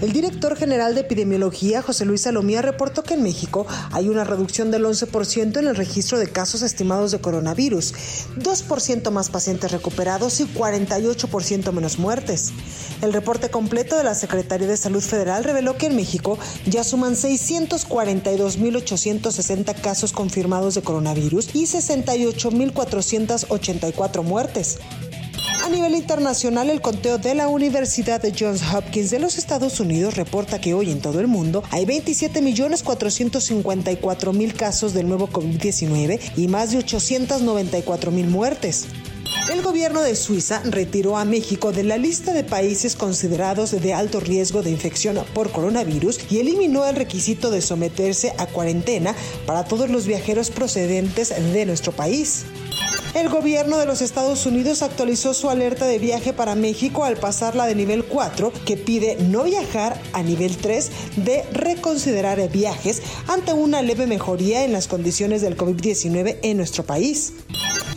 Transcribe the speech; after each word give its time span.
El 0.00 0.12
director 0.14 0.56
general 0.56 0.94
de 0.94 1.02
epidemiología, 1.02 1.82
José 1.82 2.06
Luis 2.06 2.22
Salomía, 2.22 2.62
reportó 2.62 3.02
que 3.02 3.12
en 3.14 3.22
México 3.22 3.66
hay 3.92 4.08
una 4.08 4.24
reducción 4.24 4.70
del 4.70 4.86
11% 4.86 5.58
en 5.58 5.66
el 5.66 5.76
registro 5.76 6.18
de 6.18 6.30
casos 6.30 6.62
estimados 6.62 7.10
de 7.10 7.20
coronavirus, 7.20 7.92
2% 8.38 9.10
más 9.10 9.28
pacientes 9.28 9.72
recuperados 9.72 10.40
y 10.40 10.46
48% 10.46 11.70
menos 11.72 11.98
muertes. 11.98 12.52
El 13.02 13.12
reporte 13.12 13.50
completo 13.50 13.98
de 13.98 14.04
la 14.04 14.14
Secretaría 14.14 14.68
de 14.68 14.78
Salud 14.78 15.02
Federal 15.02 15.44
reveló 15.44 15.76
que 15.76 15.84
en 15.86 15.96
México 15.96 16.38
ya 16.64 16.82
suman 16.82 17.14
642.860 17.14 19.80
casos 19.82 20.12
confirmados 20.12 20.76
de 20.76 20.82
coronavirus 20.82 21.54
y 21.54 21.66
68.484 21.66 24.22
muertes. 24.22 24.78
A 25.70 25.72
nivel 25.72 25.94
internacional, 25.94 26.68
el 26.68 26.80
conteo 26.80 27.18
de 27.18 27.36
la 27.36 27.46
Universidad 27.46 28.20
de 28.20 28.34
Johns 28.36 28.60
Hopkins 28.74 29.10
de 29.10 29.20
los 29.20 29.38
Estados 29.38 29.78
Unidos 29.78 30.16
reporta 30.16 30.60
que 30.60 30.74
hoy 30.74 30.90
en 30.90 31.00
todo 31.00 31.20
el 31.20 31.28
mundo 31.28 31.62
hay 31.70 31.86
27.454.000 31.86 34.52
casos 34.52 34.94
del 34.94 35.06
nuevo 35.06 35.28
COVID-19 35.28 36.18
y 36.36 36.48
más 36.48 36.72
de 36.72 36.80
894.000 36.80 38.26
muertes. 38.26 38.86
El 39.52 39.62
gobierno 39.62 40.02
de 40.02 40.16
Suiza 40.16 40.60
retiró 40.64 41.16
a 41.16 41.24
México 41.24 41.70
de 41.70 41.84
la 41.84 41.98
lista 41.98 42.32
de 42.32 42.42
países 42.42 42.96
considerados 42.96 43.70
de 43.70 43.94
alto 43.94 44.18
riesgo 44.18 44.62
de 44.62 44.72
infección 44.72 45.20
por 45.34 45.52
coronavirus 45.52 46.18
y 46.32 46.40
eliminó 46.40 46.84
el 46.84 46.96
requisito 46.96 47.52
de 47.52 47.62
someterse 47.62 48.32
a 48.38 48.46
cuarentena 48.46 49.14
para 49.46 49.62
todos 49.62 49.88
los 49.88 50.08
viajeros 50.08 50.50
procedentes 50.50 51.32
de 51.52 51.64
nuestro 51.64 51.92
país. 51.92 52.44
El 53.12 53.28
gobierno 53.28 53.76
de 53.76 53.86
los 53.86 54.02
Estados 54.02 54.46
Unidos 54.46 54.82
actualizó 54.82 55.34
su 55.34 55.50
alerta 55.50 55.84
de 55.84 55.98
viaje 55.98 56.32
para 56.32 56.54
México 56.54 57.02
al 57.02 57.16
pasarla 57.16 57.66
de 57.66 57.74
nivel 57.74 58.04
4, 58.04 58.52
que 58.64 58.76
pide 58.76 59.16
no 59.16 59.42
viajar, 59.42 60.00
a 60.12 60.22
nivel 60.22 60.56
3 60.56 60.90
de 61.16 61.42
reconsiderar 61.52 62.48
viajes 62.50 63.02
ante 63.26 63.52
una 63.52 63.82
leve 63.82 64.06
mejoría 64.06 64.64
en 64.64 64.72
las 64.72 64.86
condiciones 64.86 65.42
del 65.42 65.56
COVID-19 65.56 66.38
en 66.42 66.56
nuestro 66.56 66.84
país. 66.84 67.32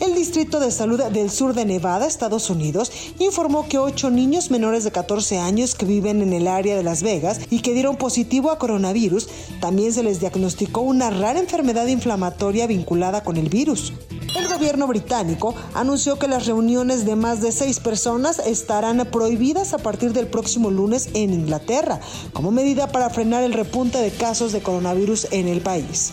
El 0.00 0.16
Distrito 0.16 0.58
de 0.58 0.72
Salud 0.72 1.00
del 1.00 1.30
Sur 1.30 1.54
de 1.54 1.64
Nevada, 1.64 2.08
Estados 2.08 2.50
Unidos, 2.50 2.90
informó 3.20 3.68
que 3.68 3.78
ocho 3.78 4.10
niños 4.10 4.50
menores 4.50 4.82
de 4.82 4.90
14 4.90 5.38
años 5.38 5.76
que 5.76 5.86
viven 5.86 6.22
en 6.22 6.32
el 6.32 6.48
área 6.48 6.76
de 6.76 6.82
Las 6.82 7.04
Vegas 7.04 7.40
y 7.50 7.60
que 7.60 7.72
dieron 7.72 7.96
positivo 7.96 8.50
a 8.50 8.58
coronavirus, 8.58 9.28
también 9.60 9.92
se 9.92 10.02
les 10.02 10.18
diagnosticó 10.18 10.80
una 10.80 11.10
rara 11.10 11.38
enfermedad 11.38 11.86
inflamatoria 11.86 12.66
vinculada 12.66 13.22
con 13.22 13.36
el 13.36 13.48
virus. 13.48 13.92
El 14.34 14.48
gobierno 14.48 14.88
británico 14.88 15.54
anunció 15.74 16.18
que 16.18 16.26
las 16.26 16.46
reuniones 16.46 17.04
de 17.04 17.14
más 17.14 17.40
de 17.40 17.52
seis 17.52 17.78
personas 17.78 18.40
estarán 18.40 18.98
prohibidas 19.12 19.74
a 19.74 19.78
partir 19.78 20.12
del 20.12 20.26
próximo 20.26 20.72
lunes 20.72 21.10
en 21.14 21.32
Inglaterra, 21.32 22.00
como 22.32 22.50
medida 22.50 22.90
para 22.90 23.10
frenar 23.10 23.44
el 23.44 23.52
repunte 23.52 23.98
de 23.98 24.10
casos 24.10 24.52
de 24.52 24.60
coronavirus 24.60 25.28
en 25.30 25.46
el 25.46 25.60
país. 25.60 26.12